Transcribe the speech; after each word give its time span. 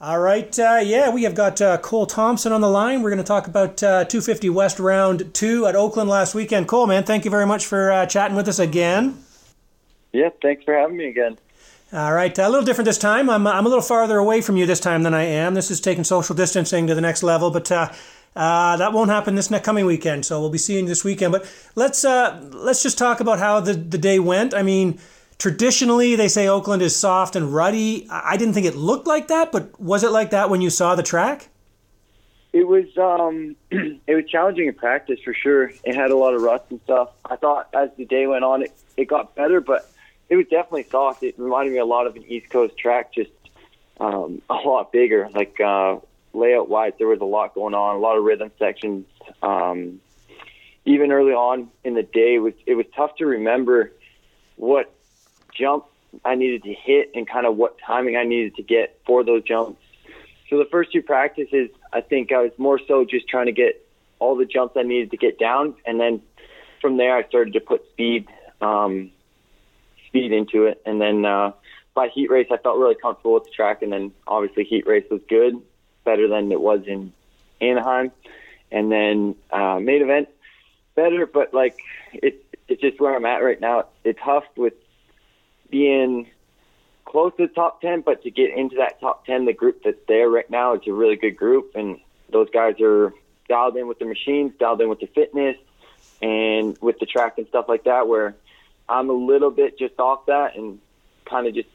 All 0.00 0.20
right, 0.20 0.56
uh, 0.60 0.78
yeah, 0.80 1.10
we 1.10 1.24
have 1.24 1.34
got 1.34 1.60
uh, 1.60 1.76
Cole 1.78 2.06
Thompson 2.06 2.52
on 2.52 2.60
the 2.60 2.70
line. 2.70 3.02
We're 3.02 3.10
going 3.10 3.18
to 3.18 3.24
talk 3.24 3.48
about 3.48 3.82
uh, 3.82 4.04
250 4.04 4.48
West 4.48 4.78
Round 4.78 5.34
2 5.34 5.66
at 5.66 5.74
Oakland 5.74 6.08
last 6.08 6.36
weekend. 6.36 6.68
Cole, 6.68 6.86
man, 6.86 7.02
thank 7.02 7.24
you 7.24 7.32
very 7.32 7.46
much 7.46 7.66
for 7.66 7.90
uh, 7.90 8.06
chatting 8.06 8.36
with 8.36 8.46
us 8.46 8.60
again. 8.60 9.24
Yeah, 10.12 10.28
thanks 10.40 10.62
for 10.62 10.72
having 10.72 10.96
me 10.96 11.08
again. 11.08 11.36
All 11.92 12.12
right, 12.12 12.38
a 12.38 12.48
little 12.48 12.64
different 12.64 12.86
this 12.86 12.96
time. 12.96 13.28
I'm, 13.28 13.44
I'm 13.44 13.66
a 13.66 13.68
little 13.68 13.82
farther 13.82 14.18
away 14.18 14.40
from 14.40 14.56
you 14.56 14.66
this 14.66 14.78
time 14.78 15.02
than 15.02 15.14
I 15.14 15.24
am. 15.24 15.54
This 15.54 15.68
is 15.68 15.80
taking 15.80 16.04
social 16.04 16.36
distancing 16.36 16.86
to 16.86 16.94
the 16.94 17.00
next 17.00 17.24
level, 17.24 17.50
but 17.50 17.72
uh, 17.72 17.92
uh, 18.36 18.76
that 18.76 18.92
won't 18.92 19.10
happen 19.10 19.34
this 19.34 19.50
next 19.50 19.64
coming 19.64 19.84
weekend. 19.84 20.24
So 20.24 20.38
we'll 20.38 20.48
be 20.48 20.58
seeing 20.58 20.84
you 20.84 20.90
this 20.90 21.02
weekend. 21.02 21.32
But 21.32 21.52
let's 21.74 22.04
let's 22.04 22.84
just 22.84 22.98
talk 22.98 23.18
about 23.18 23.40
how 23.40 23.58
the, 23.58 23.74
the 23.74 23.98
day 23.98 24.20
went. 24.20 24.54
I 24.54 24.62
mean, 24.62 25.00
Traditionally, 25.38 26.16
they 26.16 26.26
say 26.26 26.48
Oakland 26.48 26.82
is 26.82 26.96
soft 26.96 27.36
and 27.36 27.54
ruddy. 27.54 28.08
I 28.10 28.36
didn't 28.36 28.54
think 28.54 28.66
it 28.66 28.74
looked 28.74 29.06
like 29.06 29.28
that, 29.28 29.52
but 29.52 29.80
was 29.80 30.02
it 30.02 30.10
like 30.10 30.30
that 30.30 30.50
when 30.50 30.60
you 30.60 30.68
saw 30.68 30.96
the 30.96 31.02
track? 31.02 31.48
It 32.52 32.66
was 32.66 32.86
um, 32.98 33.54
it 33.70 34.14
was 34.14 34.24
challenging 34.28 34.66
in 34.66 34.74
practice 34.74 35.20
for 35.24 35.32
sure. 35.32 35.70
It 35.84 35.94
had 35.94 36.10
a 36.10 36.16
lot 36.16 36.34
of 36.34 36.42
rust 36.42 36.64
and 36.70 36.80
stuff. 36.82 37.10
I 37.24 37.36
thought 37.36 37.68
as 37.72 37.90
the 37.96 38.04
day 38.04 38.26
went 38.26 38.42
on, 38.42 38.62
it, 38.62 38.72
it 38.96 39.04
got 39.04 39.36
better, 39.36 39.60
but 39.60 39.88
it 40.28 40.34
was 40.34 40.46
definitely 40.46 40.86
soft. 40.90 41.22
It 41.22 41.38
reminded 41.38 41.72
me 41.72 41.78
a 41.78 41.84
lot 41.84 42.08
of 42.08 42.16
an 42.16 42.24
East 42.24 42.50
Coast 42.50 42.76
track, 42.76 43.14
just 43.14 43.30
um, 44.00 44.42
a 44.50 44.54
lot 44.54 44.90
bigger. 44.90 45.28
Like 45.32 45.60
uh, 45.60 45.98
layout 46.32 46.68
wise, 46.68 46.94
there 46.98 47.06
was 47.06 47.20
a 47.20 47.24
lot 47.24 47.54
going 47.54 47.74
on, 47.74 47.94
a 47.94 47.98
lot 48.00 48.16
of 48.16 48.24
rhythm 48.24 48.50
sections. 48.58 49.06
Um, 49.40 50.00
even 50.84 51.12
early 51.12 51.32
on 51.32 51.70
in 51.84 51.94
the 51.94 52.02
day, 52.02 52.34
it 52.34 52.38
was 52.40 52.54
it 52.66 52.74
was 52.74 52.86
tough 52.96 53.14
to 53.16 53.26
remember 53.26 53.92
what 54.56 54.92
jump 55.58 55.84
I 56.24 56.34
needed 56.34 56.62
to 56.64 56.74
hit 56.74 57.12
and 57.14 57.28
kind 57.28 57.46
of 57.46 57.56
what 57.56 57.76
timing 57.84 58.16
I 58.16 58.24
needed 58.24 58.56
to 58.56 58.62
get 58.62 58.98
for 59.06 59.24
those 59.24 59.42
jumps. 59.42 59.80
So 60.48 60.56
the 60.58 60.64
first 60.70 60.92
two 60.92 61.02
practices, 61.02 61.70
I 61.92 62.00
think 62.00 62.32
I 62.32 62.42
was 62.42 62.52
more 62.56 62.80
so 62.86 63.04
just 63.04 63.28
trying 63.28 63.46
to 63.46 63.52
get 63.52 63.84
all 64.18 64.34
the 64.34 64.46
jumps 64.46 64.76
I 64.76 64.82
needed 64.82 65.10
to 65.10 65.16
get 65.16 65.38
down, 65.38 65.74
and 65.86 66.00
then 66.00 66.22
from 66.80 66.96
there 66.96 67.16
I 67.16 67.28
started 67.28 67.52
to 67.52 67.60
put 67.60 67.86
speed, 67.90 68.26
um, 68.60 69.10
speed 70.06 70.32
into 70.32 70.64
it, 70.64 70.82
and 70.86 71.00
then 71.00 71.24
uh, 71.24 71.52
by 71.94 72.08
heat 72.08 72.30
race 72.30 72.48
I 72.50 72.56
felt 72.56 72.78
really 72.78 72.94
comfortable 72.94 73.34
with 73.34 73.44
the 73.44 73.50
track, 73.50 73.82
and 73.82 73.92
then 73.92 74.12
obviously 74.26 74.64
heat 74.64 74.86
race 74.86 75.04
was 75.10 75.20
good, 75.28 75.60
better 76.04 76.26
than 76.26 76.50
it 76.50 76.60
was 76.60 76.80
in 76.86 77.12
Anaheim, 77.60 78.10
and 78.72 78.90
then 78.90 79.36
uh, 79.50 79.78
main 79.78 80.02
event 80.02 80.28
better, 80.94 81.26
but 81.26 81.52
like 81.54 81.78
it, 82.14 82.44
it's 82.66 82.80
just 82.80 83.00
where 83.00 83.14
I'm 83.14 83.26
at 83.26 83.42
right 83.42 83.60
now. 83.60 83.84
It's 84.02 84.18
tough 84.24 84.44
with 84.56 84.74
being 85.70 86.28
close 87.04 87.32
to 87.38 87.46
the 87.46 87.52
top 87.52 87.80
10, 87.80 88.02
but 88.02 88.22
to 88.22 88.30
get 88.30 88.56
into 88.56 88.76
that 88.76 89.00
top 89.00 89.26
10, 89.26 89.46
the 89.46 89.52
group 89.52 89.82
that's 89.84 89.98
there 90.06 90.28
right 90.28 90.48
now, 90.50 90.74
it's 90.74 90.86
a 90.86 90.92
really 90.92 91.16
good 91.16 91.36
group. 91.36 91.72
And 91.74 91.98
those 92.30 92.50
guys 92.50 92.74
are 92.80 93.14
dialed 93.48 93.76
in 93.76 93.88
with 93.88 93.98
the 93.98 94.04
machines, 94.04 94.52
dialed 94.58 94.80
in 94.80 94.88
with 94.88 95.00
the 95.00 95.06
fitness, 95.06 95.56
and 96.20 96.76
with 96.80 96.98
the 96.98 97.06
track 97.06 97.38
and 97.38 97.46
stuff 97.48 97.66
like 97.68 97.84
that, 97.84 98.08
where 98.08 98.34
I'm 98.88 99.08
a 99.10 99.14
little 99.14 99.50
bit 99.50 99.78
just 99.78 99.98
off 99.98 100.26
that 100.26 100.56
and 100.56 100.78
kind 101.24 101.46
of 101.46 101.54
just 101.54 101.68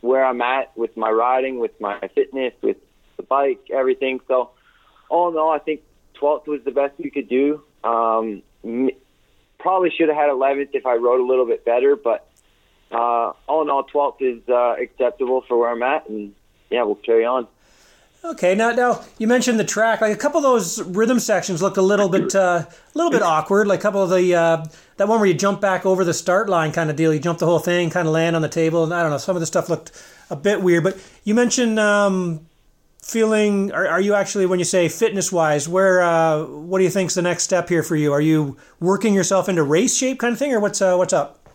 where 0.00 0.24
I'm 0.24 0.40
at 0.42 0.76
with 0.76 0.96
my 0.96 1.10
riding, 1.10 1.58
with 1.58 1.80
my 1.80 1.98
fitness, 2.14 2.54
with 2.62 2.76
the 3.16 3.22
bike, 3.22 3.68
everything. 3.72 4.20
So, 4.28 4.50
all 5.08 5.30
in 5.30 5.36
all, 5.36 5.50
I 5.50 5.58
think 5.58 5.80
12th 6.20 6.46
was 6.46 6.60
the 6.64 6.70
best 6.70 6.94
we 6.98 7.10
could 7.10 7.28
do. 7.28 7.62
Um, 7.82 8.42
probably 9.58 9.90
should 9.90 10.08
have 10.08 10.16
had 10.16 10.30
11th 10.30 10.70
if 10.74 10.86
I 10.86 10.94
rode 10.94 11.20
a 11.20 11.26
little 11.26 11.46
bit 11.46 11.64
better, 11.64 11.96
but 11.96 12.27
uh, 12.90 13.32
all 13.46 13.62
in 13.62 13.70
all, 13.70 13.84
12th 13.84 14.20
is 14.20 14.48
uh, 14.48 14.74
acceptable 14.80 15.42
for 15.46 15.58
where 15.58 15.70
I'm 15.70 15.82
at, 15.82 16.08
and 16.08 16.34
yeah, 16.70 16.82
we'll 16.84 16.94
carry 16.94 17.24
on. 17.24 17.46
Okay, 18.24 18.56
now 18.56 18.72
now 18.72 19.04
you 19.18 19.28
mentioned 19.28 19.60
the 19.60 19.64
track. 19.64 20.00
Like 20.00 20.12
a 20.12 20.16
couple 20.16 20.38
of 20.38 20.42
those 20.42 20.82
rhythm 20.82 21.20
sections 21.20 21.62
looked 21.62 21.76
a 21.76 21.82
little 21.82 22.08
bit 22.08 22.34
uh, 22.34 22.64
a 22.66 22.68
little 22.94 23.12
bit 23.12 23.22
awkward. 23.22 23.68
Like 23.68 23.78
a 23.78 23.82
couple 23.82 24.02
of 24.02 24.10
the 24.10 24.34
uh, 24.34 24.64
that 24.96 25.06
one 25.06 25.20
where 25.20 25.28
you 25.28 25.34
jump 25.34 25.60
back 25.60 25.86
over 25.86 26.04
the 26.04 26.12
start 26.12 26.48
line 26.48 26.72
kind 26.72 26.90
of 26.90 26.96
deal. 26.96 27.14
You 27.14 27.20
jump 27.20 27.38
the 27.38 27.46
whole 27.46 27.60
thing, 27.60 27.90
kind 27.90 28.08
of 28.08 28.12
land 28.12 28.34
on 28.34 28.42
the 28.42 28.48
table, 28.48 28.82
and 28.82 28.92
I 28.92 29.02
don't 29.02 29.12
know. 29.12 29.18
Some 29.18 29.36
of 29.36 29.40
the 29.40 29.46
stuff 29.46 29.68
looked 29.68 29.92
a 30.30 30.36
bit 30.36 30.62
weird. 30.62 30.82
But 30.82 30.98
you 31.22 31.34
mentioned 31.34 31.78
um, 31.78 32.46
feeling. 33.00 33.70
Are, 33.70 33.86
are, 33.86 34.00
you 34.00 34.14
actually 34.14 34.46
when 34.46 34.58
you 34.58 34.64
say 34.64 34.88
fitness 34.88 35.30
wise? 35.30 35.68
Where 35.68 36.02
uh, 36.02 36.44
what 36.44 36.78
do 36.78 36.84
you 36.84 36.90
think's 36.90 37.14
the 37.14 37.22
next 37.22 37.44
step 37.44 37.68
here 37.68 37.84
for 37.84 37.94
you? 37.94 38.12
Are 38.12 38.20
you 38.20 38.56
working 38.80 39.14
yourself 39.14 39.48
into 39.48 39.62
race 39.62 39.96
shape 39.96 40.18
kind 40.18 40.32
of 40.32 40.40
thing, 40.40 40.52
or 40.52 40.58
what's 40.58 40.82
uh, 40.82 40.96
what's 40.96 41.12
up? 41.12 41.47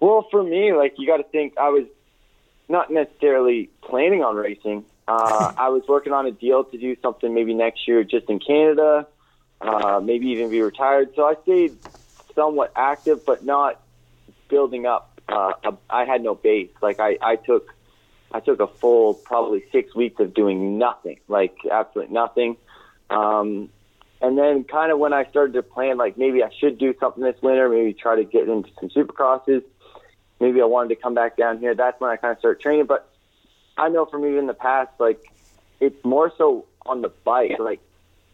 Well, 0.00 0.26
for 0.30 0.42
me, 0.42 0.72
like 0.72 0.94
you 0.98 1.06
got 1.06 1.18
to 1.18 1.24
think, 1.24 1.58
I 1.58 1.70
was 1.70 1.84
not 2.68 2.90
necessarily 2.90 3.70
planning 3.82 4.22
on 4.22 4.36
racing. 4.36 4.84
Uh, 5.06 5.52
I 5.58 5.68
was 5.70 5.82
working 5.88 6.12
on 6.12 6.26
a 6.26 6.30
deal 6.30 6.64
to 6.64 6.78
do 6.78 6.96
something 7.02 7.32
maybe 7.34 7.54
next 7.54 7.88
year 7.88 8.04
just 8.04 8.28
in 8.28 8.38
Canada, 8.38 9.06
uh, 9.60 10.00
maybe 10.02 10.28
even 10.28 10.50
be 10.50 10.60
retired. 10.60 11.10
So 11.16 11.24
I 11.24 11.34
stayed 11.42 11.76
somewhat 12.34 12.72
active, 12.76 13.24
but 13.26 13.44
not 13.44 13.80
building 14.48 14.86
up. 14.86 15.20
Uh, 15.28 15.52
a, 15.64 15.76
I 15.90 16.04
had 16.04 16.22
no 16.22 16.34
base. 16.34 16.70
Like 16.80 17.00
I, 17.00 17.18
I 17.20 17.36
took, 17.36 17.74
I 18.32 18.40
took 18.40 18.60
a 18.60 18.66
full 18.66 19.14
probably 19.14 19.64
six 19.72 19.94
weeks 19.94 20.20
of 20.20 20.32
doing 20.32 20.78
nothing, 20.78 21.18
like 21.28 21.56
absolutely 21.70 22.14
nothing. 22.14 22.56
Um, 23.10 23.70
and 24.20 24.36
then 24.36 24.64
kind 24.64 24.90
of 24.90 24.98
when 24.98 25.12
I 25.12 25.24
started 25.26 25.52
to 25.54 25.62
plan, 25.62 25.96
like 25.96 26.16
maybe 26.18 26.42
I 26.42 26.50
should 26.58 26.78
do 26.78 26.94
something 26.98 27.22
this 27.22 27.40
winter, 27.42 27.68
maybe 27.68 27.92
try 27.92 28.16
to 28.16 28.24
get 28.24 28.48
into 28.48 28.70
some 28.80 28.88
supercrosses 28.90 29.62
maybe 30.40 30.60
I 30.60 30.64
wanted 30.64 30.90
to 30.90 30.96
come 30.96 31.14
back 31.14 31.36
down 31.36 31.58
here. 31.58 31.74
That's 31.74 32.00
when 32.00 32.10
I 32.10 32.16
kind 32.16 32.32
of 32.32 32.38
started 32.38 32.60
training. 32.60 32.86
But 32.86 33.08
I 33.76 33.88
know 33.88 34.06
from 34.06 34.24
even 34.24 34.38
in 34.38 34.46
the 34.46 34.54
past, 34.54 34.90
like 34.98 35.22
it's 35.80 36.04
more 36.04 36.32
so 36.36 36.66
on 36.86 37.02
the 37.02 37.10
bike. 37.24 37.58
Like 37.58 37.80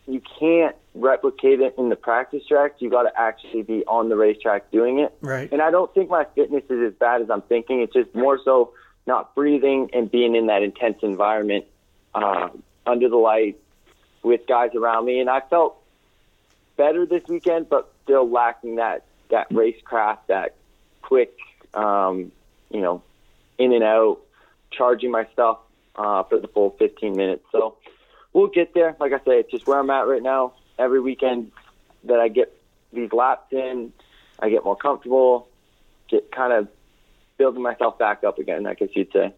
you 0.07 0.21
can't 0.39 0.77
replicate 0.95 1.61
it 1.61 1.75
in 1.79 1.89
the 1.89 1.97
practice 1.97 2.47
tracks. 2.47 2.81
You 2.81 2.91
got 2.91 3.03
to 3.05 3.13
actually 3.19 3.63
be 3.63 3.85
on 3.87 4.09
the 4.09 4.17
racetrack 4.17 4.71
doing 4.71 5.01
it. 5.01 5.15
Right. 5.21 5.51
And 5.51 5.63
I 5.63 5.71
don't 5.71 5.93
think 5.95 6.11
my 6.11 6.25
fitness 6.35 6.65
is 6.69 6.93
as 6.93 6.95
bad 6.95 7.23
as 7.23 7.31
I'm 7.31 7.43
thinking. 7.43 7.81
It's 7.81 7.93
just 7.93 8.15
more 8.15 8.39
so 8.45 8.73
not 9.07 9.35
breathing 9.35 9.91
and 9.93 10.11
being 10.11 10.35
in 10.35 10.47
that 10.47 10.63
intense 10.63 10.99
environment 11.03 11.67
uh, 12.15 12.49
under 12.87 13.09
the 13.09 13.17
light 13.17 13.59
with 14.23 14.47
guys 14.47 14.75
around 14.75 15.05
me. 15.05 15.21
And 15.21 15.29
I 15.29 15.41
felt 15.41 15.77
better 16.77 17.07
this 17.07 17.23
weekend, 17.29 17.69
but 17.69 17.93
still 18.05 18.29
lacking 18.29 18.77
that 18.77 19.05
that 19.31 19.49
racecraft, 19.51 20.19
that 20.29 20.55
quick 21.03 21.37
um, 21.75 22.33
you 22.71 22.81
know, 22.81 23.03
in 23.59 23.73
and 23.73 23.85
out, 23.85 24.21
charging 24.71 25.11
my 25.11 25.27
stuff 25.33 25.59
uh, 25.97 26.23
for 26.25 26.39
the 26.41 26.49
full 26.49 26.71
15 26.79 27.17
minutes. 27.17 27.45
So 27.53 27.77
we'll 28.33 28.49
get 28.49 28.75
there. 28.75 28.97
Like 28.99 29.13
I 29.13 29.19
say, 29.19 29.41
it's 29.41 29.51
just 29.51 29.67
where 29.67 29.79
I'm 29.79 29.91
at 29.91 30.07
right 30.07 30.23
now. 30.23 30.55
Every 30.79 31.01
weekend 31.01 31.53
that 32.05 32.19
I 32.19 32.29
get 32.29 32.53
these 32.93 33.13
laps 33.13 33.53
in, 33.53 33.93
I 34.41 34.51
get 34.51 34.65
more 34.65 34.77
comfortable, 34.77 35.49
get 36.09 36.31
kind 36.33 36.53
of 36.53 36.69
building 37.39 37.63
myself 37.63 37.99
back 37.99 38.25
up 38.25 38.39
again, 38.39 38.67
I 38.67 38.75
guess 38.75 38.89
you'd 38.95 39.13
say. 39.13 39.33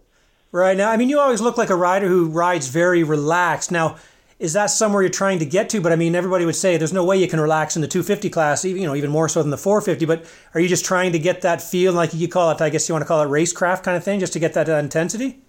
Right. 0.52 0.76
Now, 0.76 0.90
I 0.90 0.96
mean, 0.96 1.08
you 1.08 1.18
always 1.18 1.40
look 1.40 1.58
like 1.58 1.70
a 1.70 1.76
rider 1.76 2.08
who 2.08 2.26
rides 2.26 2.68
very 2.68 3.02
relaxed. 3.02 3.70
Now, 3.70 3.98
is 4.38 4.52
that 4.52 4.66
somewhere 4.66 5.02
you're 5.02 5.10
trying 5.10 5.38
to 5.38 5.46
get 5.46 5.70
to? 5.70 5.80
But 5.80 5.92
I 5.92 5.96
mean, 5.96 6.14
everybody 6.14 6.44
would 6.44 6.56
say 6.56 6.76
there's 6.76 6.92
no 6.92 7.04
way 7.04 7.16
you 7.16 7.28
can 7.28 7.40
relax 7.40 7.74
in 7.74 7.82
the 7.82 7.88
250 7.88 8.28
class, 8.28 8.64
even 8.64 8.82
you 8.82 8.88
know, 8.88 8.94
even 8.94 9.10
more 9.10 9.28
so 9.28 9.42
than 9.42 9.50
the 9.50 9.56
450. 9.56 10.04
But 10.04 10.30
are 10.54 10.60
you 10.60 10.68
just 10.68 10.84
trying 10.84 11.12
to 11.12 11.18
get 11.18 11.40
that 11.42 11.62
feel, 11.62 11.92
like 11.92 12.12
you 12.12 12.28
call 12.28 12.50
it? 12.50 12.60
I 12.60 12.68
guess 12.68 12.88
you 12.88 12.94
want 12.94 13.02
to 13.02 13.06
call 13.06 13.22
it 13.22 13.28
racecraft 13.28 13.82
kind 13.82 13.96
of 13.96 14.04
thing, 14.04 14.20
just 14.20 14.34
to 14.34 14.38
get 14.38 14.52
that 14.54 14.68
uh, 14.68 14.74
intensity. 14.74 15.40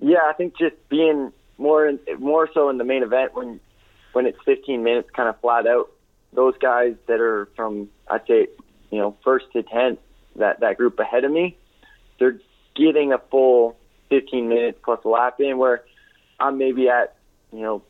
Yeah, 0.00 0.24
I 0.24 0.32
think 0.32 0.56
just 0.56 0.76
being 0.88 1.32
more 1.58 1.86
in, 1.86 1.98
more 2.18 2.48
so 2.54 2.70
in 2.70 2.78
the 2.78 2.84
main 2.84 3.02
event 3.02 3.34
when 3.34 3.60
when 4.12 4.24
it's 4.24 4.38
15 4.46 4.82
minutes, 4.82 5.10
kind 5.14 5.28
of 5.28 5.38
flat 5.40 5.66
out. 5.66 5.90
Those 6.32 6.54
guys 6.58 6.94
that 7.06 7.20
are 7.20 7.48
from 7.54 7.90
I'd 8.10 8.26
say 8.26 8.46
you 8.90 8.98
know 8.98 9.16
first 9.22 9.46
to 9.52 9.62
10th, 9.62 9.98
that 10.36 10.60
that 10.60 10.78
group 10.78 10.98
ahead 10.98 11.24
of 11.24 11.32
me, 11.32 11.58
they're 12.18 12.40
getting 12.74 13.12
a 13.12 13.18
full 13.18 13.76
15 14.08 14.48
minutes 14.48 14.78
plus 14.82 15.00
a 15.04 15.08
lap 15.08 15.38
in 15.40 15.58
where 15.58 15.84
I'm 16.40 16.56
maybe 16.56 16.88
at 16.88 17.17
you 17.52 17.60
know, 17.60 17.82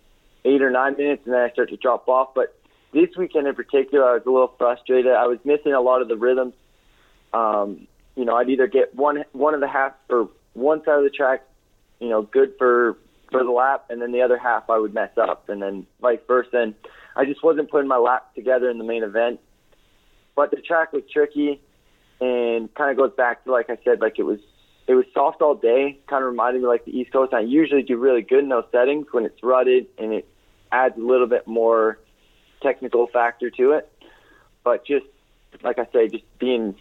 eight 0.44 0.62
or 0.62 0.70
nine 0.70 0.96
minutes, 0.96 1.22
and 1.24 1.34
then 1.34 1.40
I 1.40 1.50
start 1.50 1.70
to 1.70 1.76
drop 1.76 2.08
off. 2.08 2.30
But 2.34 2.54
this 2.92 3.10
weekend 3.16 3.46
in 3.46 3.54
particular, 3.54 4.04
I 4.04 4.14
was 4.14 4.22
a 4.26 4.30
little 4.30 4.54
frustrated. 4.58 5.12
I 5.12 5.26
was 5.26 5.38
missing 5.44 5.72
a 5.72 5.80
lot 5.80 6.02
of 6.02 6.08
the 6.08 6.16
rhythms. 6.16 6.54
Um, 7.32 7.86
you 8.16 8.24
know, 8.24 8.36
I'd 8.36 8.48
either 8.48 8.66
get 8.66 8.94
one 8.94 9.24
one 9.32 9.54
of 9.54 9.60
the 9.60 9.68
half 9.68 9.92
or 10.08 10.28
one 10.54 10.82
side 10.84 10.98
of 10.98 11.04
the 11.04 11.10
track, 11.10 11.44
you 12.00 12.08
know, 12.08 12.22
good 12.22 12.54
for 12.58 12.96
for 13.30 13.44
the 13.44 13.50
lap, 13.50 13.86
and 13.90 14.00
then 14.00 14.12
the 14.12 14.22
other 14.22 14.38
half 14.38 14.70
I 14.70 14.78
would 14.78 14.94
mess 14.94 15.10
up, 15.16 15.48
and 15.48 15.60
then 15.60 15.86
vice 16.00 16.18
versa. 16.26 16.56
And 16.56 16.74
I 17.14 17.24
just 17.24 17.42
wasn't 17.44 17.70
putting 17.70 17.88
my 17.88 17.98
lap 17.98 18.34
together 18.34 18.70
in 18.70 18.78
the 18.78 18.84
main 18.84 19.02
event. 19.02 19.40
But 20.34 20.50
the 20.50 20.56
track 20.56 20.92
was 20.92 21.02
tricky, 21.12 21.60
and 22.20 22.72
kind 22.74 22.90
of 22.90 22.96
goes 22.96 23.14
back 23.16 23.44
to 23.44 23.52
like 23.52 23.70
I 23.70 23.78
said, 23.84 24.00
like 24.00 24.18
it 24.18 24.24
was 24.24 24.40
it 24.88 24.94
was 24.94 25.04
soft 25.12 25.42
all 25.42 25.54
day, 25.54 25.98
kind 26.06 26.24
of 26.24 26.30
reminded 26.30 26.62
me 26.62 26.68
like 26.68 26.86
the 26.86 26.98
East 26.98 27.12
Coast. 27.12 27.34
I 27.34 27.40
usually 27.40 27.82
do 27.82 27.98
really 27.98 28.22
good 28.22 28.40
in 28.40 28.48
those 28.48 28.64
settings 28.72 29.06
when 29.12 29.26
it's 29.26 29.42
rutted 29.42 29.86
and 29.98 30.14
it 30.14 30.26
adds 30.72 30.96
a 30.96 31.02
little 31.02 31.26
bit 31.26 31.46
more 31.46 31.98
technical 32.62 33.06
factor 33.06 33.50
to 33.50 33.72
it. 33.72 33.92
But 34.64 34.86
just 34.86 35.04
like 35.62 35.78
I 35.78 35.86
say, 35.92 36.08
just 36.08 36.24
being, 36.38 36.74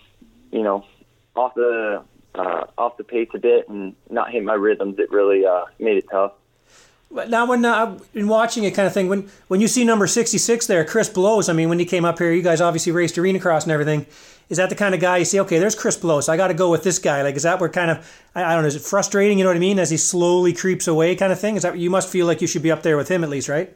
you 0.52 0.64
know, 0.64 0.86
off 1.36 1.54
the 1.56 2.02
uh, 2.34 2.66
off 2.78 2.96
the 2.96 3.04
pace 3.04 3.30
a 3.34 3.40
bit 3.40 3.68
and 3.68 3.94
not 4.10 4.32
hit 4.32 4.44
my 4.44 4.54
rhythms, 4.54 5.00
it 5.00 5.12
really 5.12 5.46
uh, 5.46 5.66
made 5.78 5.98
it 5.98 6.06
tough. 6.10 6.32
Now, 7.10 7.48
when 7.48 7.64
uh, 7.64 7.98
in 8.14 8.28
watching 8.28 8.64
it, 8.64 8.72
kind 8.72 8.86
of 8.86 8.94
thing, 8.94 9.08
when 9.08 9.30
when 9.48 9.62
you 9.62 9.68
see 9.68 9.86
number 9.86 10.08
sixty 10.08 10.38
six 10.38 10.68
there, 10.68 10.84
Chris 10.84 11.10
Blose 11.10 11.48
I 11.48 11.54
mean, 11.54 11.70
when 11.70 11.80
he 11.80 11.86
came 11.86 12.06
up 12.06 12.20
here, 12.20 12.32
you 12.32 12.42
guys 12.42 12.60
obviously 12.60 12.92
raced 12.92 13.18
arena 13.18 13.40
cross 13.40 13.64
and 13.64 13.72
everything. 13.72 14.06
Is 14.50 14.58
that 14.58 14.70
the 14.70 14.76
kind 14.76 14.96
of 14.96 15.02
guy 15.02 15.18
you 15.18 15.26
see? 15.26 15.40
Okay, 15.42 15.60
there's 15.60 15.76
Chris 15.76 15.98
Blose 15.98 16.30
I 16.30 16.38
got 16.38 16.48
to 16.48 16.54
go 16.54 16.70
with 16.70 16.84
this 16.84 17.00
guy. 17.00 17.22
Like, 17.22 17.36
is 17.36 17.44
that 17.44 17.60
where 17.60 17.70
kind 17.70 17.92
of 17.92 18.22
I, 18.36 18.44
I, 18.44 18.54
don't 18.54 18.64
know? 18.64 18.68
Is 18.68 18.76
it 18.76 18.82
frustrating? 18.82 19.38
You 19.38 19.46
know 19.46 19.50
what 19.50 19.58
I 19.58 19.62
mean? 19.62 19.80
As 19.80 19.90
he 19.90 19.98
slowly 19.98 20.54
creeps 20.54 20.88
away, 20.88 21.16
kind 21.16 21.32
of 21.32 21.40
thing. 21.40 21.56
Is 21.56 21.64
that 21.64 21.78
you 21.78 21.90
must 21.90 22.10
feel 22.10 22.26
like 22.26 22.42
you 22.42 22.48
should 22.48 22.64
be 22.64 22.72
up 22.72 22.84
there 22.84 22.98
with 22.98 23.10
him 23.10 23.24
at 23.24 23.30
least, 23.30 23.48
right? 23.50 23.76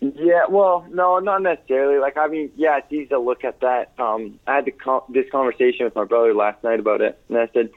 Yeah, 0.00 0.46
well, 0.48 0.86
no, 0.90 1.18
not 1.18 1.42
necessarily. 1.42 1.98
Like, 1.98 2.16
I 2.16 2.26
mean, 2.26 2.50
yeah, 2.56 2.78
it's 2.78 2.92
easy 2.92 3.06
to 3.06 3.18
look 3.18 3.44
at 3.44 3.60
that. 3.60 3.92
Um, 3.98 4.38
I 4.46 4.56
had 4.56 4.70
this 5.08 5.30
conversation 5.30 5.84
with 5.84 5.94
my 5.94 6.04
brother 6.04 6.34
last 6.34 6.62
night 6.62 6.80
about 6.80 7.00
it, 7.00 7.18
and 7.28 7.38
I 7.38 7.48
said, 7.54 7.70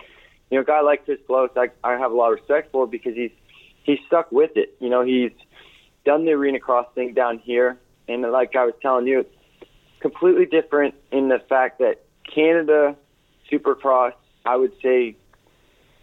you 0.49 0.57
know, 0.57 0.61
a 0.61 0.65
guy 0.65 0.81
like 0.81 1.05
Chris 1.05 1.19
Blose, 1.27 1.51
I, 1.55 1.69
I 1.83 1.93
have 1.97 2.11
a 2.11 2.15
lot 2.15 2.33
of 2.33 2.39
respect 2.39 2.71
for 2.71 2.87
because 2.87 3.15
he's 3.15 3.31
he's 3.87 3.99
stuck 4.05 4.31
with 4.31 4.51
it. 4.55 4.75
You 4.79 4.89
know, 4.89 5.03
he's 5.03 5.31
done 6.05 6.25
the 6.25 6.33
arena 6.33 6.59
cross 6.59 6.85
thing 6.93 7.15
down 7.15 7.39
here, 7.39 7.79
and 8.07 8.21
like 8.21 8.55
I 8.55 8.65
was 8.65 8.75
telling 8.81 9.07
you, 9.07 9.21
it's 9.21 9.35
completely 9.99 10.45
different 10.45 10.93
in 11.11 11.29
the 11.29 11.39
fact 11.49 11.79
that 11.79 12.03
Canada 12.31 12.95
Supercross, 13.51 14.13
I 14.45 14.55
would 14.55 14.73
say, 14.83 15.15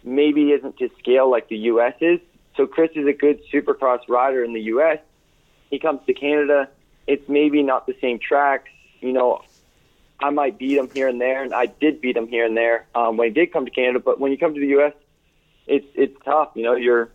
maybe 0.03 0.51
isn't 0.51 0.77
to 0.79 0.89
scale 0.99 1.31
like 1.31 1.47
the 1.47 1.57
U.S. 1.57 1.93
is. 2.01 2.19
So 2.57 2.67
Chris 2.67 2.91
is 2.95 3.07
a 3.07 3.13
good 3.13 3.39
Supercross 3.53 3.99
rider 4.09 4.43
in 4.43 4.53
the 4.53 4.61
U.S. 4.61 4.99
He 5.69 5.79
comes 5.79 6.01
to 6.07 6.13
Canada, 6.13 6.69
it's 7.07 7.27
maybe 7.29 7.61
not 7.61 7.85
the 7.85 7.95
same 8.01 8.19
tracks. 8.19 8.69
You 8.99 9.13
know, 9.13 9.41
I 10.19 10.29
might 10.31 10.57
beat 10.57 10.77
him 10.77 10.89
here 10.93 11.07
and 11.07 11.21
there, 11.21 11.43
and 11.43 11.53
I 11.53 11.67
did 11.67 12.01
beat 12.01 12.17
him 12.17 12.27
here 12.27 12.45
and 12.45 12.57
there 12.57 12.87
um, 12.95 13.17
when 13.17 13.27
he 13.27 13.33
did 13.33 13.53
come 13.53 13.65
to 13.65 13.71
Canada. 13.71 13.99
But 13.99 14.19
when 14.19 14.31
you 14.31 14.37
come 14.37 14.53
to 14.53 14.59
the 14.59 14.67
U.S., 14.67 14.93
it's 15.67 15.85
it's 15.95 16.15
tough. 16.23 16.49
You 16.55 16.63
know, 16.63 16.75
you're 16.75 17.09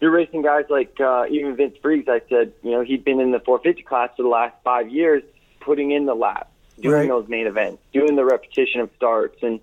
you're 0.00 0.10
racing 0.10 0.42
guys 0.42 0.64
like 0.68 1.00
uh, 1.00 1.26
even 1.30 1.56
Vince 1.56 1.76
Friese. 1.80 2.08
I 2.08 2.20
said, 2.28 2.52
you 2.62 2.72
know, 2.72 2.82
he'd 2.82 3.04
been 3.04 3.20
in 3.20 3.30
the 3.30 3.40
450 3.40 3.82
class 3.82 4.10
for 4.16 4.22
the 4.22 4.28
last 4.28 4.54
five 4.62 4.90
years, 4.90 5.22
putting 5.60 5.90
in 5.90 6.06
the 6.06 6.14
lap, 6.14 6.50
doing 6.80 6.94
right. 6.94 7.08
those 7.08 7.28
main 7.28 7.46
events, 7.46 7.82
doing 7.92 8.16
the 8.16 8.24
repetition 8.24 8.80
of 8.80 8.90
starts. 8.96 9.42
And 9.42 9.60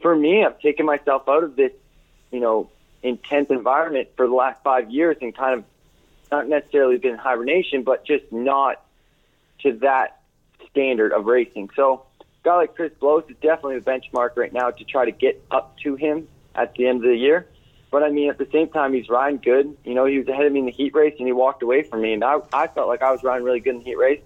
for 0.00 0.16
me, 0.16 0.44
I've 0.44 0.58
taken 0.60 0.84
myself 0.84 1.28
out 1.28 1.44
of 1.44 1.54
this, 1.54 1.72
you 2.32 2.40
know, 2.40 2.70
intense 3.02 3.50
environment 3.50 4.08
for 4.16 4.26
the 4.26 4.34
last 4.34 4.62
five 4.62 4.90
years 4.90 5.16
and 5.20 5.36
kind 5.36 5.58
of 5.58 5.64
not 6.30 6.48
necessarily 6.48 6.98
been 6.98 7.16
hibernation, 7.16 7.82
but 7.82 8.04
just 8.04 8.24
not 8.32 8.82
to 9.60 9.72
that 9.74 10.22
standard 10.70 11.12
of 11.12 11.26
racing. 11.26 11.70
So, 11.76 12.04
a 12.20 12.24
guy 12.44 12.56
like 12.56 12.74
Chris 12.74 12.92
Blose 12.98 13.24
is 13.28 13.36
definitely 13.40 13.78
the 13.78 13.88
benchmark 13.88 14.36
right 14.36 14.52
now 14.52 14.70
to 14.70 14.84
try 14.84 15.04
to 15.04 15.12
get 15.12 15.44
up 15.50 15.78
to 15.84 15.94
him 15.94 16.26
at 16.54 16.74
the 16.74 16.86
end 16.86 17.04
of 17.04 17.10
the 17.10 17.16
year. 17.16 17.46
But 17.92 18.02
I 18.02 18.08
mean, 18.08 18.30
at 18.30 18.38
the 18.38 18.48
same 18.50 18.68
time, 18.68 18.94
he's 18.94 19.10
riding 19.10 19.38
good. 19.38 19.76
You 19.84 19.92
know, 19.92 20.06
he 20.06 20.18
was 20.18 20.26
ahead 20.26 20.46
of 20.46 20.52
me 20.52 20.60
in 20.60 20.64
the 20.64 20.72
heat 20.72 20.94
race, 20.94 21.14
and 21.18 21.28
he 21.28 21.32
walked 21.32 21.62
away 21.62 21.82
from 21.82 22.00
me, 22.00 22.14
and 22.14 22.24
I, 22.24 22.38
I 22.50 22.66
felt 22.66 22.88
like 22.88 23.02
I 23.02 23.12
was 23.12 23.22
riding 23.22 23.44
really 23.44 23.60
good 23.60 23.74
in 23.74 23.78
the 23.80 23.84
heat 23.84 23.98
race. 23.98 24.22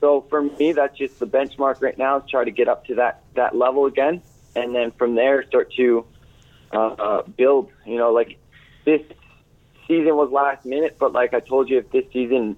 So 0.00 0.24
for 0.30 0.42
me, 0.42 0.70
that's 0.72 0.96
just 0.96 1.18
the 1.18 1.26
benchmark 1.26 1.82
right 1.82 1.98
now. 1.98 2.18
Is 2.18 2.30
try 2.30 2.44
to 2.44 2.50
get 2.52 2.68
up 2.68 2.86
to 2.86 2.94
that 2.94 3.24
that 3.34 3.56
level 3.56 3.86
again, 3.86 4.22
and 4.54 4.72
then 4.72 4.92
from 4.92 5.16
there 5.16 5.44
start 5.48 5.72
to 5.74 6.06
uh, 6.72 6.76
uh, 6.78 7.22
build. 7.22 7.70
You 7.84 7.98
know, 7.98 8.12
like 8.12 8.38
this 8.84 9.02
season 9.88 10.14
was 10.14 10.30
last 10.30 10.64
minute, 10.64 10.96
but 11.00 11.12
like 11.12 11.34
I 11.34 11.40
told 11.40 11.70
you, 11.70 11.78
if 11.78 11.90
this 11.90 12.04
season 12.12 12.56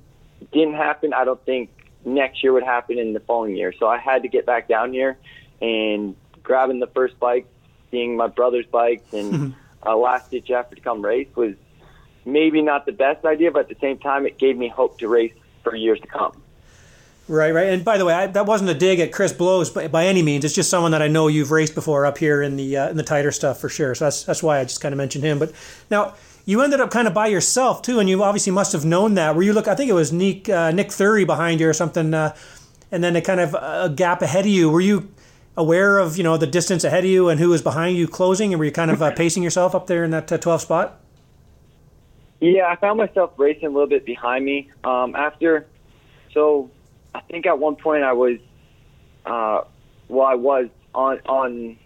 didn't 0.52 0.74
happen, 0.74 1.14
I 1.14 1.24
don't 1.24 1.42
think 1.46 1.70
next 2.04 2.42
year 2.42 2.52
would 2.52 2.64
happen 2.64 2.98
in 2.98 3.14
the 3.14 3.20
following 3.20 3.56
year. 3.56 3.72
So 3.78 3.88
I 3.88 3.96
had 3.96 4.22
to 4.22 4.28
get 4.28 4.44
back 4.44 4.68
down 4.68 4.92
here 4.92 5.16
and 5.62 6.14
grabbing 6.42 6.80
the 6.80 6.86
first 6.88 7.18
bike, 7.18 7.46
seeing 7.90 8.14
my 8.14 8.26
brother's 8.26 8.66
bikes, 8.66 9.10
and 9.14 9.54
uh, 9.84 9.96
last 9.96 10.30
ditch 10.30 10.50
effort 10.50 10.76
to 10.76 10.80
come 10.80 11.04
race 11.04 11.28
was 11.34 11.54
maybe 12.24 12.62
not 12.62 12.86
the 12.86 12.92
best 12.92 13.24
idea, 13.24 13.50
but 13.50 13.60
at 13.60 13.68
the 13.68 13.80
same 13.80 13.98
time, 13.98 14.26
it 14.26 14.38
gave 14.38 14.56
me 14.56 14.68
hope 14.68 14.98
to 14.98 15.08
race 15.08 15.34
for 15.62 15.74
years 15.74 16.00
to 16.00 16.06
come. 16.06 16.40
Right, 17.26 17.52
right. 17.52 17.68
And 17.68 17.84
by 17.84 17.96
the 17.96 18.04
way, 18.04 18.12
I, 18.12 18.26
that 18.26 18.44
wasn't 18.44 18.68
a 18.68 18.74
dig 18.74 19.00
at 19.00 19.10
Chris 19.10 19.32
Blose 19.32 19.70
by, 19.70 19.88
by, 19.88 20.06
any 20.06 20.22
means. 20.22 20.44
It's 20.44 20.54
just 20.54 20.68
someone 20.68 20.90
that 20.90 21.00
I 21.00 21.08
know 21.08 21.28
you've 21.28 21.50
raced 21.50 21.74
before 21.74 22.04
up 22.04 22.18
here 22.18 22.42
in 22.42 22.56
the 22.56 22.76
uh, 22.76 22.90
in 22.90 22.98
the 22.98 23.02
tighter 23.02 23.32
stuff 23.32 23.58
for 23.58 23.70
sure. 23.70 23.94
So 23.94 24.04
that's 24.04 24.24
that's 24.24 24.42
why 24.42 24.58
I 24.58 24.64
just 24.64 24.82
kind 24.82 24.92
of 24.92 24.98
mentioned 24.98 25.24
him. 25.24 25.38
But 25.38 25.52
now 25.90 26.14
you 26.44 26.60
ended 26.60 26.80
up 26.80 26.90
kind 26.90 27.08
of 27.08 27.14
by 27.14 27.28
yourself 27.28 27.80
too, 27.80 27.98
and 27.98 28.10
you 28.10 28.22
obviously 28.22 28.52
must 28.52 28.72
have 28.72 28.84
known 28.84 29.14
that. 29.14 29.34
Were 29.34 29.42
you 29.42 29.54
look? 29.54 29.68
I 29.68 29.74
think 29.74 29.88
it 29.88 29.94
was 29.94 30.12
Nick 30.12 30.50
uh, 30.50 30.70
Nick 30.70 30.88
Thury 30.88 31.26
behind 31.26 31.60
you 31.60 31.68
or 31.68 31.72
something, 31.72 32.12
uh, 32.12 32.36
and 32.92 33.02
then 33.02 33.16
a 33.16 33.22
kind 33.22 33.40
of 33.40 33.54
a 33.54 33.90
gap 33.94 34.20
ahead 34.20 34.44
of 34.44 34.50
you. 34.50 34.68
Were 34.68 34.82
you 34.82 35.08
aware 35.56 35.98
of 35.98 36.16
you 36.16 36.24
know 36.24 36.36
the 36.36 36.46
distance 36.46 36.84
ahead 36.84 37.04
of 37.04 37.10
you 37.10 37.28
and 37.28 37.40
who 37.40 37.52
is 37.52 37.62
behind 37.62 37.96
you 37.96 38.08
closing, 38.08 38.52
and 38.52 38.58
were 38.58 38.64
you 38.64 38.72
kind 38.72 38.90
of 38.90 39.02
uh, 39.02 39.12
pacing 39.12 39.42
yourself 39.42 39.74
up 39.74 39.86
there 39.86 40.04
in 40.04 40.10
that 40.10 40.30
uh, 40.30 40.38
12 40.38 40.62
spot? 40.62 41.00
Yeah, 42.40 42.66
I 42.66 42.76
found 42.76 42.98
myself 42.98 43.32
racing 43.36 43.66
a 43.66 43.70
little 43.70 43.88
bit 43.88 44.04
behind 44.04 44.44
me 44.44 44.70
um, 44.82 45.14
after. 45.14 45.66
So 46.32 46.70
I 47.14 47.20
think 47.20 47.46
at 47.46 47.58
one 47.58 47.76
point 47.76 48.02
I 48.02 48.12
was, 48.12 48.38
uh, 49.24 49.62
well, 50.08 50.26
I 50.26 50.34
was 50.34 50.68
on 50.94 51.20
on. 51.26 51.78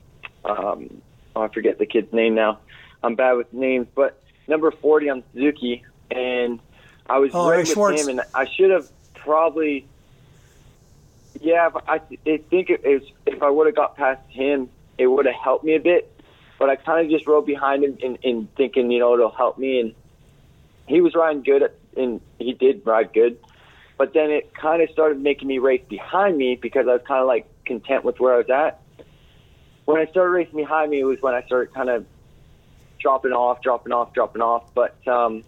Um, 0.45 1.03
oh, 1.37 1.43
I 1.43 1.49
forget 1.49 1.79
the 1.79 1.87
kid's 1.87 2.13
name 2.13 2.35
now. 2.35 2.59
I'm 3.03 3.15
bad 3.15 3.33
with 3.33 3.53
names, 3.53 3.87
but 3.95 4.23
number 4.49 4.71
40 4.71 5.11
on 5.11 5.23
Suzuki, 5.33 5.85
and 6.11 6.59
I 7.07 7.19
was 7.19 7.31
oh, 7.35 7.51
right 7.51 7.59
with 7.59 7.69
Schwartz. 7.69 8.03
him, 8.03 8.09
and 8.09 8.23
I 8.35 8.47
should 8.47 8.71
have 8.71 8.89
probably 9.15 9.87
yeah, 11.41 11.71
I, 11.87 11.95
I 11.95 11.99
think 12.51 12.71
it 12.71 12.85
is, 12.85 13.03
if 13.27 13.43
I 13.43 13.51
would 13.51 13.67
have 13.67 13.77
got 13.77 13.97
past 13.97 14.21
him, 14.29 14.69
it 14.97 15.07
would 15.07 15.27
have 15.27 15.35
helped 15.35 15.65
me 15.65 15.75
a 15.75 15.81
bit. 15.81 16.13
But 16.59 16.71
I 16.71 16.77
kind 16.77 17.05
of 17.05 17.11
just 17.11 17.27
rode 17.27 17.47
behind 17.47 17.85
him 17.85 17.97
in, 18.01 18.17
in 18.17 18.49
thinking, 18.57 18.91
you 18.91 18.99
know, 18.99 19.15
it'll 19.15 19.31
help 19.31 19.59
me. 19.59 19.81
And 19.81 19.95
he 20.87 21.01
was 21.01 21.15
riding 21.15 21.43
good, 21.43 21.71
and 21.97 22.21
he 22.39 22.53
did 22.53 22.83
ride 22.85 23.13
good. 23.13 23.39
But 23.97 24.13
then 24.15 24.31
it 24.31 24.55
kind 24.55 24.83
of 24.83 24.91
started 24.91 25.21
making 25.21 25.49
me 25.49 25.59
race 25.59 25.83
behind 25.89 26.37
me 26.37 26.57
because 26.61 26.87
I 26.89 26.93
was 26.93 27.03
kind 27.07 27.21
of 27.21 27.27
like 27.27 27.47
content 27.65 28.05
with 28.05 28.19
where 28.19 28.35
I 28.35 28.39
was 28.39 28.51
at. 28.51 28.81
When 29.85 30.01
I 30.01 30.07
started 30.11 30.31
racing 30.31 30.57
behind 30.57 30.91
me, 30.91 31.01
it 31.01 31.05
was 31.05 31.21
when 31.21 31.35
I 31.35 31.43
started 31.43 31.73
kind 31.75 31.89
of 31.89 32.07
dropping 33.01 33.33
off, 33.33 33.63
dropping 33.63 33.93
off, 33.93 34.13
dropping 34.13 34.43
off. 34.43 34.65
But 34.75 34.97
um, 35.07 35.45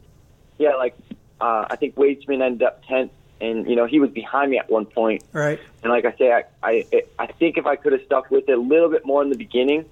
yeah, 0.58 0.74
like 0.74 0.96
uh, 1.40 1.66
I 1.70 1.76
think 1.76 1.94
Waitsman 1.96 2.42
ended 2.42 2.62
up 2.62 2.84
tenth 2.86 3.12
and 3.40 3.68
you 3.68 3.76
know 3.76 3.86
he 3.86 4.00
was 4.00 4.10
behind 4.10 4.50
me 4.50 4.58
at 4.58 4.70
one 4.70 4.86
point. 4.86 5.22
Right. 5.32 5.58
And 5.82 5.92
like 5.92 6.04
I 6.04 6.16
say, 6.16 6.32
I 6.32 6.44
I 6.62 6.84
I 7.18 7.26
think 7.26 7.56
if 7.56 7.66
I 7.66 7.76
could 7.76 7.92
have 7.92 8.02
stuck 8.04 8.30
with 8.30 8.48
it 8.48 8.52
a 8.52 8.60
little 8.60 8.90
bit 8.90 9.04
more 9.04 9.22
in 9.22 9.30
the 9.30 9.36
beginning, 9.36 9.84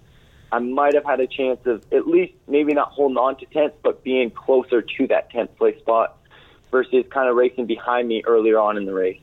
I 0.53 0.59
might 0.59 0.95
have 0.95 1.05
had 1.05 1.21
a 1.21 1.27
chance 1.27 1.61
of 1.67 1.85
at 1.93 2.07
least 2.07 2.35
maybe 2.47 2.75
not 2.75 2.93
holding 2.93 3.17
on 3.17 3.37
to 3.37 3.47
tenth, 3.47 3.75
but 3.83 4.03
being 4.03 4.31
closer 4.31 4.83
to 4.83 5.07
that 5.09 5.31
tenth 5.31 5.57
place 5.57 5.79
spot 5.79 6.19
versus 6.71 7.05
kind 7.11 7.29
of 7.29 7.37
racing 7.37 7.67
behind 7.67 8.09
me 8.09 8.23
earlier 8.27 8.59
on 8.59 8.77
in 8.77 8.85
the 8.85 8.93
race. 8.93 9.21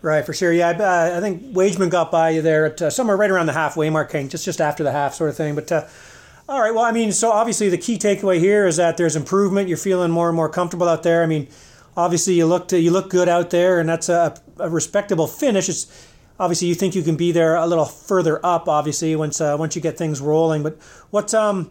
Right, 0.00 0.24
for 0.24 0.32
sure. 0.32 0.52
Yeah, 0.52 0.68
I, 0.68 1.16
I 1.16 1.20
think 1.20 1.42
Wageman 1.54 1.90
got 1.90 2.12
by 2.12 2.30
you 2.30 2.42
there 2.42 2.66
at 2.66 2.80
uh, 2.80 2.90
somewhere 2.90 3.16
right 3.16 3.30
around 3.30 3.46
the 3.46 3.52
halfway 3.52 3.90
mark, 3.90 4.12
King, 4.12 4.28
just 4.28 4.44
just 4.44 4.60
after 4.60 4.84
the 4.84 4.92
half 4.92 5.14
sort 5.14 5.30
of 5.30 5.36
thing. 5.36 5.54
But 5.54 5.70
uh, 5.72 5.86
all 6.48 6.60
right, 6.60 6.72
well, 6.72 6.84
I 6.84 6.92
mean, 6.92 7.12
so 7.12 7.30
obviously 7.32 7.68
the 7.68 7.78
key 7.78 7.98
takeaway 7.98 8.38
here 8.38 8.66
is 8.66 8.76
that 8.76 8.96
there's 8.96 9.16
improvement. 9.16 9.68
You're 9.68 9.76
feeling 9.76 10.10
more 10.10 10.28
and 10.28 10.36
more 10.36 10.48
comfortable 10.48 10.88
out 10.88 11.02
there. 11.02 11.22
I 11.22 11.26
mean 11.26 11.48
obviously 11.98 12.34
you 12.34 12.46
look 12.46 12.68
to, 12.68 12.80
you 12.80 12.92
look 12.92 13.10
good 13.10 13.28
out 13.28 13.50
there, 13.50 13.80
and 13.80 13.88
that's 13.88 14.08
a, 14.08 14.34
a 14.58 14.70
respectable 14.70 15.26
finish. 15.26 15.68
It's, 15.68 16.08
obviously 16.38 16.68
you 16.68 16.74
think 16.76 16.94
you 16.94 17.02
can 17.02 17.16
be 17.16 17.32
there 17.32 17.56
a 17.56 17.66
little 17.66 17.84
further 17.84 18.44
up. 18.46 18.68
Obviously 18.68 19.16
once 19.16 19.40
uh, 19.40 19.56
once 19.58 19.74
you 19.74 19.82
get 19.82 19.98
things 19.98 20.20
rolling. 20.20 20.62
But 20.62 20.80
what's 21.10 21.34
um 21.34 21.70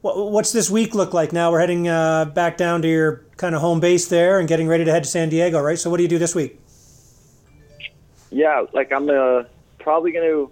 what, 0.00 0.32
what's 0.32 0.52
this 0.52 0.70
week 0.70 0.94
look 0.94 1.12
like 1.12 1.32
now? 1.32 1.50
We're 1.52 1.60
heading 1.60 1.86
uh, 1.86 2.24
back 2.26 2.56
down 2.56 2.82
to 2.82 2.88
your 2.88 3.24
kind 3.36 3.54
of 3.54 3.60
home 3.60 3.80
base 3.80 4.08
there 4.08 4.38
and 4.38 4.48
getting 4.48 4.68
ready 4.68 4.84
to 4.84 4.90
head 4.90 5.04
to 5.04 5.08
San 5.08 5.28
Diego, 5.28 5.60
right? 5.60 5.78
So 5.78 5.90
what 5.90 5.98
do 5.98 6.02
you 6.02 6.08
do 6.08 6.18
this 6.18 6.34
week? 6.34 6.58
Yeah, 8.30 8.64
like 8.72 8.92
I'm 8.92 9.10
uh, 9.10 9.44
probably 9.80 10.12
going 10.12 10.28
to 10.28 10.50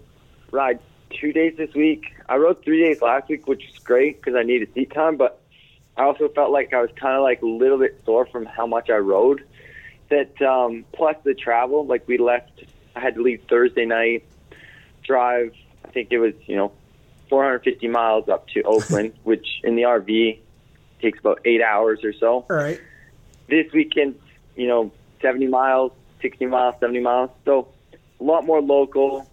ride 0.51 0.79
two 1.11 1.33
days 1.33 1.57
this 1.57 1.73
week. 1.75 2.13
I 2.29 2.37
rode 2.37 2.63
three 2.65 2.83
days 2.83 3.01
last 3.01 3.29
week, 3.29 3.47
which 3.47 3.65
is 3.69 3.79
great 3.79 4.21
because 4.21 4.35
I 4.35 4.43
needed 4.43 4.75
seat 4.75 4.93
time, 4.93 5.17
but 5.17 5.41
I 5.97 6.03
also 6.03 6.29
felt 6.29 6.51
like 6.51 6.73
I 6.75 6.81
was 6.81 6.91
kind 6.97 7.17
of 7.17 7.23
like 7.23 7.43
a 7.43 7.47
little 7.47 7.79
bit 7.79 8.01
sore 8.05 8.27
from 8.27 8.45
how 8.45 8.67
much 8.67 8.91
I 8.91 8.99
rode. 8.99 9.45
That 10.11 10.41
um, 10.43 10.85
plus 10.93 11.17
the 11.25 11.35
travel, 11.35 11.87
like 11.87 12.07
we 12.07 12.19
left, 12.19 12.65
I 12.95 13.01
had 13.01 13.15
to 13.17 13.23
leave 13.23 13.43
Thursday 13.49 13.87
night, 13.87 14.25
drive. 15.03 15.53
I 15.85 15.89
think 15.89 16.09
it 16.13 16.19
was 16.19 16.35
you 16.47 16.57
know 16.57 16.73
450 17.29 17.89
miles 17.89 18.29
up 18.29 18.47
to 18.49 18.63
Oakland, 18.63 19.15
which 19.25 19.47
in 19.65 19.75
the 19.75 19.83
RV 19.83 20.39
takes 21.01 21.19
about 21.19 21.41
eight 21.45 21.63
hours 21.63 22.05
or 22.05 22.13
so. 22.13 22.47
All 22.49 22.57
right. 22.57 22.81
This 23.49 23.73
weekend, 23.73 24.19
you 24.57 24.67
know, 24.67 24.93
70 25.23 25.47
miles, 25.47 25.93
60 26.21 26.47
miles, 26.47 26.75
70 26.81 27.01
miles. 27.01 27.31
So 27.45 27.69
a 28.21 28.25
lot 28.25 28.45
more 28.45 28.61
local, 28.61 29.29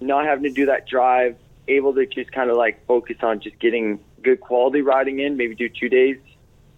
not 0.00 0.24
having 0.24 0.44
to 0.44 0.50
do 0.50 0.66
that 0.66 0.88
drive, 0.88 1.36
able 1.68 1.94
to 1.94 2.06
just 2.06 2.32
kind 2.32 2.50
of 2.50 2.56
like 2.56 2.84
focus 2.86 3.16
on 3.22 3.40
just 3.40 3.58
getting 3.58 4.00
good 4.24 4.40
quality 4.40 4.80
riding 4.80 5.20
in, 5.20 5.36
maybe 5.36 5.54
do 5.54 5.68
two 5.68 5.88
days, 5.88 6.18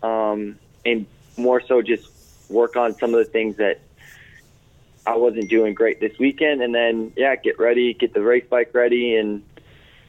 um, 0.03 0.59
and 0.85 1.07
more 1.37 1.63
so 1.67 1.81
just 1.81 2.09
work 2.51 2.77
on 2.77 2.99
some 2.99 3.15
of 3.15 3.25
the 3.25 3.31
things 3.31 3.57
that 3.57 3.81
I 5.07 5.17
wasn't 5.17 5.49
doing 5.49 5.75
great 5.75 6.01
this 6.01 6.19
weekend. 6.19 6.63
And 6.63 6.75
then, 6.75 7.13
yeah, 7.17 7.37
get 7.37 7.59
ready, 7.59 7.95
get 7.95 8.13
the 8.13 8.23
race 8.23 8.45
bike 8.49 8.75
ready, 8.75 9.17
and 9.17 9.43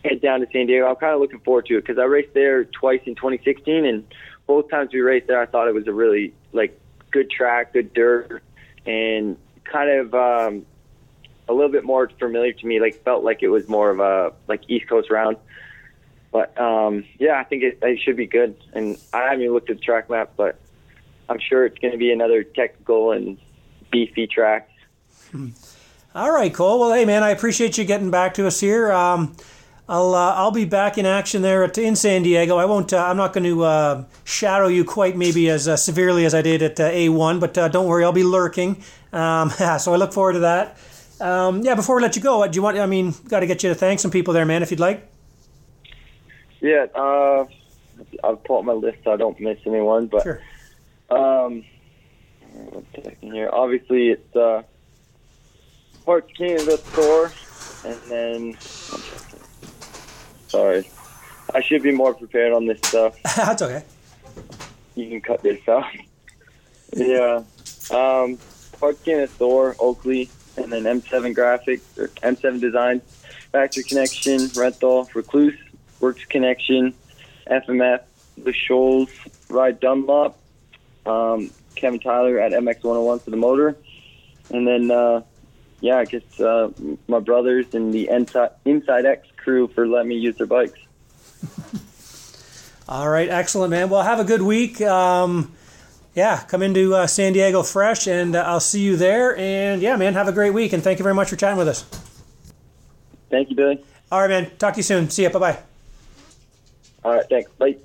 head 0.03 0.22
down 0.22 0.41
to 0.41 0.48
San 0.51 0.65
Diego. 0.65 0.88
I'm 0.88 0.96
kind 0.96 1.13
of 1.13 1.22
looking 1.22 1.39
forward 1.39 1.67
to 1.67 1.77
it 1.77 1.82
because 1.82 2.00
I 2.00 2.06
raced 2.06 2.34
there 2.34 2.65
twice 2.65 3.01
in 3.06 3.15
2016, 3.15 3.86
and 3.86 4.06
both 4.48 4.70
times 4.70 4.91
we 4.94 5.01
raced 5.01 5.27
there, 5.27 5.41
I 5.41 5.46
thought 5.46 5.67
it 5.67 5.74
was 5.74 5.88
a 5.88 5.94
really 5.94 6.34
like 6.53 6.79
good 7.12 7.29
track, 7.29 7.74
good 7.74 7.94
dirt, 7.94 8.41
and 8.86 9.38
kind 9.65 9.89
of 9.89 10.13
um, 10.15 10.65
a 11.50 11.53
little 11.53 11.72
bit 11.72 11.84
more 11.84 12.10
familiar 12.20 12.53
to 12.53 12.65
me. 12.65 12.79
Like 12.79 13.03
felt 13.03 13.24
like 13.24 13.44
it 13.44 13.50
was 13.50 13.67
more 13.67 13.89
of 13.89 14.00
a 14.00 14.34
like 14.48 14.62
East 14.67 14.88
Coast 14.88 15.10
round. 15.10 15.38
But 16.32 16.60
um, 16.60 17.06
yeah, 17.20 17.40
I 17.40 17.44
think 17.44 17.64
it, 17.64 17.80
it 17.82 18.00
should 18.00 18.18
be 18.18 18.28
good. 18.28 18.56
And 18.74 18.98
I 19.14 19.30
haven't 19.30 19.52
looked 19.52 19.70
at 19.70 19.78
the 19.78 19.84
track 19.84 20.10
map, 20.10 20.34
but 20.36 20.60
I'm 21.30 21.40
sure 21.40 21.66
it's 21.66 21.78
going 21.80 21.92
to 21.92 21.98
be 21.98 22.12
another 22.12 22.44
technical 22.44 23.12
and 23.12 23.38
beefy 23.92 24.28
track. 24.28 24.70
All 26.16 26.32
right, 26.32 26.54
Cole. 26.54 26.80
Well, 26.80 26.94
hey, 26.94 27.06
man, 27.06 27.24
I 27.24 27.30
appreciate 27.30 27.78
you 27.78 27.86
getting 27.86 28.12
back 28.12 28.34
to 28.36 28.48
us 28.48 28.60
here. 28.60 28.92
Um, 28.92 29.36
I'll 29.90 30.16
uh, 30.16 30.34
I'll 30.34 30.52
be 30.52 30.66
back 30.66 30.98
in 30.98 31.06
action 31.06 31.42
there 31.42 31.64
at, 31.64 31.78
in 31.78 31.96
San 31.96 32.24
Diego. 32.24 32.58
I 32.58 32.66
won't. 32.66 32.92
Uh, 32.92 33.06
I'm 33.06 33.18
not 33.18 33.34
going 33.34 33.46
to 33.46 33.64
uh, 33.64 34.06
shadow 34.26 34.68
you 34.68 34.84
quite 34.84 35.16
maybe 35.16 35.50
as 35.50 35.68
uh, 35.68 35.78
severely 35.78 36.26
as 36.26 36.34
I 36.34 36.42
did 36.42 36.62
at 36.62 36.80
uh, 36.80 36.90
A1, 36.90 37.40
but 37.40 37.58
uh, 37.58 37.68
don't 37.70 37.86
worry, 37.86 38.04
I'll 38.04 38.12
be 38.12 38.24
lurking. 38.24 38.84
Um, 39.14 39.50
so 39.80 39.94
I 39.94 39.98
look 39.98 40.12
forward 40.12 40.34
to 40.34 40.40
that. 40.40 40.78
Um, 41.22 41.62
yeah. 41.62 41.76
Before 41.76 41.96
we 41.96 42.02
let 42.02 42.16
you 42.16 42.22
go, 42.22 42.46
do 42.48 42.56
you 42.56 42.62
want? 42.62 42.78
I 42.78 42.86
mean, 42.86 43.14
got 43.30 43.40
to 43.40 43.48
get 43.48 43.64
you 43.64 43.70
to 43.70 43.76
thank 43.76 44.00
some 44.00 44.12
people 44.12 44.34
there, 44.34 44.46
man, 44.46 44.62
if 44.62 44.72
you'd 44.72 44.80
like. 44.80 45.10
Yeah. 46.62 46.86
I'll 48.24 48.36
pull 48.38 48.60
up 48.60 48.66
my 48.66 48.74
list 48.74 49.00
so 49.04 49.12
I 49.14 49.18
don't 49.18 49.40
miss 49.40 49.58
anyone. 49.66 50.08
But 50.08 50.24
Sure. 50.24 50.42
um, 51.10 51.64
one 52.54 52.86
second 52.96 53.32
here. 53.34 53.50
Obviously, 53.52 54.10
it's 54.10 54.36
uh, 54.36 54.64
Parts 56.06 56.32
Canada 56.38 56.78
store, 56.78 57.32
and 57.86 58.00
then 58.10 58.58
sorry, 60.48 60.88
I 61.54 61.62
should 61.62 61.84
be 61.84 61.92
more 61.92 62.14
prepared 62.14 62.54
on 62.54 62.66
this 62.66 62.80
stuff. 62.80 63.16
That's 63.36 63.62
okay. 63.62 63.84
you 64.96 65.10
can 65.10 65.22
cut 65.22 65.42
this 65.44 65.68
out. 65.68 65.86
yeah. 66.96 67.44
Um, 67.92 68.38
Parts 68.80 69.02
Canada 69.04 69.28
Store, 69.34 69.76
Oakley, 69.80 70.30
and 70.56 70.72
then 70.72 70.84
M7 70.84 71.36
Graphics, 71.36 71.82
or 71.98 72.08
M7 72.22 72.60
Design, 72.62 73.02
Factory 73.52 73.84
Connection, 73.84 74.40
Renthal, 74.50 75.10
Rekluse, 75.12 75.58
Works 76.00 76.25
Connection, 76.25 76.94
FMF, 77.48 78.01
The 78.38 78.54
Shoals, 78.54 79.10
Ride 79.50 79.80
Dunlop, 79.80 80.38
um, 81.06 81.51
Kevin 81.75 82.00
Tyler 82.00 82.39
at 82.39 82.51
MX101 82.51 83.22
for 83.22 83.30
the 83.30 83.38
motor, 83.38 83.77
and 84.50 84.68
then, 84.68 84.92
uh, 84.92 85.22
yeah, 85.82 85.98
I 85.98 86.06
guess 86.06 86.39
uh, 86.39 86.72
my 87.08 87.20
brothers 87.20 87.74
and 87.74 87.94
the 87.94 88.10
Inside, 88.10 88.51
Inside 88.66 89.06
X 89.06 89.27
crew 89.38 89.68
for 89.68 89.88
letting 89.88 90.10
me 90.10 90.18
use 90.18 90.38
their 90.38 90.48
bikes. 90.48 90.80
All 92.89 93.10
right, 93.10 93.30
excellent, 93.30 93.72
man. 93.72 93.89
Well, 93.89 94.04
have 94.04 94.20
a 94.20 94.24
good 94.24 94.42
week. 94.42 94.82
Um, 94.82 95.54
yeah, 96.16 96.44
come 96.48 96.63
into 96.63 96.96
uh, 96.96 97.06
San 97.06 97.34
Diego 97.34 97.62
fresh, 97.62 98.08
and 98.08 98.36
uh, 98.36 98.44
I'll 98.48 98.60
see 98.60 98.82
you 98.82 98.96
there. 98.96 99.38
And 99.38 99.82
yeah, 99.82 99.96
man, 99.98 100.13
have 100.13 100.27
a 100.27 100.32
great 100.32 100.51
week, 100.51 100.74
and 100.74 100.82
thank 100.82 100.98
you 100.98 101.04
very 101.04 101.13
much 101.13 101.30
for 101.30 101.36
chatting 101.36 101.58
with 101.58 101.68
us. 101.68 101.84
Thank 103.30 103.50
you, 103.50 103.56
Billy. 103.56 103.84
All 104.12 104.22
right, 104.22 104.30
man. 104.30 104.51
Talk 104.58 104.74
to 104.74 104.80
you 104.80 104.84
soon. 104.84 105.10
See 105.10 105.24
ya. 105.24 105.30
Bye 105.30 105.39
bye. 105.39 105.60
All 107.08 107.14
right, 107.14 107.26
thanks. 107.30 107.50
Bye. 107.58 107.78